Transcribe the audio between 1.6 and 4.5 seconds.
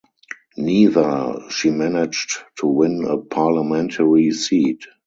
managed to win a parliamentary